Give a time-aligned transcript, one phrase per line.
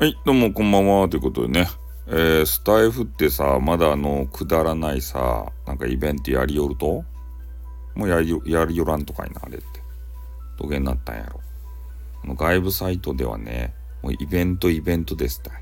[0.00, 1.08] はい、どうもこんばんは。
[1.08, 1.66] ということでね、
[2.06, 7.04] えー、スタイフってさ、まだあの、くだらないさ、なんかイベントやりよると？
[7.96, 9.66] もうやりやりよらんとかいな、あれって。
[10.56, 11.40] どげになったんやろ。
[12.24, 15.54] の外部サイトではね、もうイベントイベントですたい。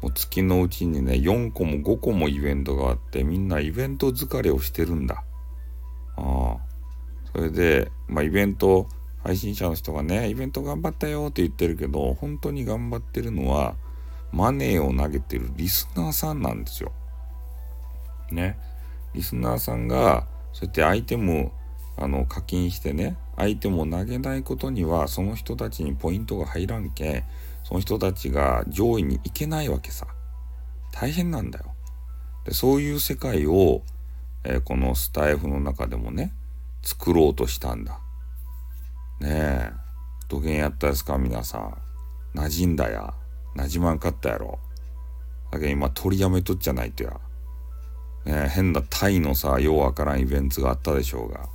[0.00, 5.24] もう月のうちにね、4個も5個もイベントがあって、みんなイベント疲れをしてるんだ。
[6.14, 6.56] ああ。
[7.32, 8.86] それで、まあイベント、
[9.26, 13.74] 配信者の人がね、イベント頑張ったよって言ってるけど、本当に頑張ってるのは、
[14.30, 16.92] マネーを投げてるリスナーさんなんですよ。
[18.30, 18.56] ね。
[19.14, 21.50] リスナーさんが、そうやってアイテム、
[21.96, 27.24] あの、課金してね、アイテムを投げないことには、その人たちにポイントが入らんけん、
[27.64, 30.06] その人たちが上位に行けないわけさ。
[30.92, 31.74] 大変なんだよ。
[32.44, 33.82] でそういう世界を、
[34.44, 36.32] えー、このスタイフの中でもね、
[36.82, 37.98] 作ろうとしたんだ。
[40.46, 42.38] ねえ、どげんやったですか、皆さん。
[42.38, 43.14] 馴染んだや。
[43.56, 44.60] 馴染まんかったやろ。
[45.50, 47.10] だけど今取りやめとっちゃないとや。
[48.24, 51.48] ねえ、変なタイのさ、ようわからんイベントがあったでしょうが。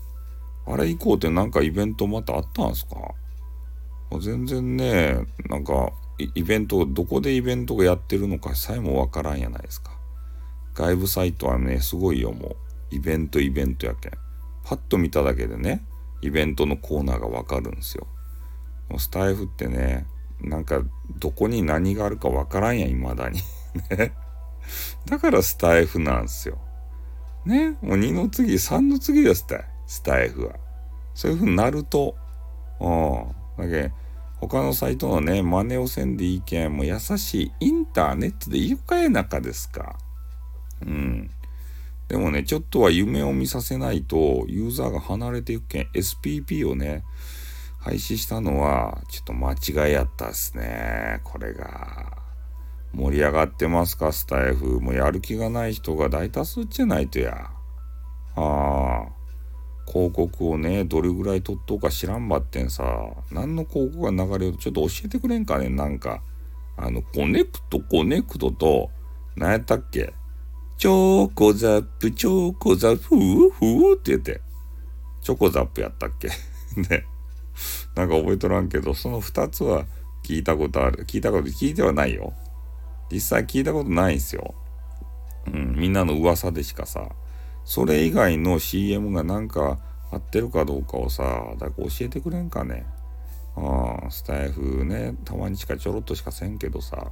[0.68, 2.96] あれ以降ってなんかイベントまたあったんすか？
[4.20, 5.94] 全然ね、なんか
[6.36, 9.92] イベント、どこでイベントがやってるのかさえもわからんやないですか。
[10.74, 12.56] 外部サイトはね、すごいよ、もう。
[12.96, 14.12] イベントイベントやけん。
[14.66, 15.86] パッと見ただけでね、
[16.22, 18.06] イベントのコーナーがわかるんですよ。
[19.00, 20.06] スタイフってね、
[20.42, 20.82] なんか
[21.20, 23.40] どこに何があるかわからんや、未だに。
[23.98, 24.14] ね。
[25.06, 26.58] だからスタイフなんですよ。
[27.46, 27.72] ね。
[27.82, 30.56] もう2の次、3の次ですって、スタイフは。
[31.14, 32.16] そういう風になると、
[32.80, 33.36] うん。
[33.58, 33.92] だけ
[34.40, 40.00] 他のサイトのね、真似をせんでいいけん、もう優しいインターネットでいいかえなかですか。
[40.82, 41.30] うん。
[42.08, 47.04] でもね、ちょっとは夢を見させないと、ユーザーが離れていくけん、SPP をね、
[47.82, 51.20] 廃止したのは、ちょっと間違いやったっすね。
[51.24, 52.18] これが。
[52.94, 54.80] 盛り上がってますか、スタイフ。
[54.80, 57.50] もうやる気がない人が大多数じゃないとや。
[58.36, 59.22] ああ。
[59.88, 62.84] 広告をね、どれぐらい取っとうか知らんばってんさ。
[63.32, 66.22] 何の広告が流れるとちょっと教えてくれんかね、なんか。
[66.78, 68.90] あの、コネクト、コネクトと、
[69.36, 70.14] 何やったっけ？
[70.78, 74.42] チョコザップ、チョコザップ、ふーふーって言って、
[75.22, 76.30] チョコザップやったっけ？
[76.90, 77.06] ね。
[77.96, 79.86] なんか覚えとらんけど、その二つは
[80.24, 81.06] 聞いたことある。
[81.06, 82.34] 聞いたこと、聞いてはないよ。
[83.12, 84.56] 実際聞いたことないんすよ。
[85.48, 87.10] うん、みんなの噂でしかさ。
[87.64, 89.80] それ以外の CM がなんか
[90.12, 91.24] 合ってるかどうかをさ、
[91.58, 92.86] だか教えてくれんかね。
[93.56, 97.12] ああ、スタイフね、たまにしかちょろっとしかせんけどさ、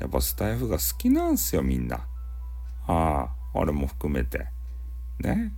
[0.00, 2.06] やっぱスタイフが好きなんすよ、みんな。
[2.86, 4.46] ああ、俺も含めて。
[5.20, 5.52] ね。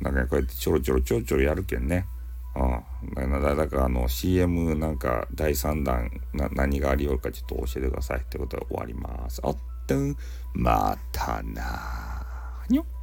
[0.00, 2.06] なんかこうやってちょろちょろちょろちょろやるけんね。
[3.16, 9.40] ああ、だからあの CM なんか第3弾な何がありよるかちょっと教えてくださいってことで終わります。
[9.44, 9.94] あっと、
[10.54, 12.26] またな
[12.68, 12.97] にょ。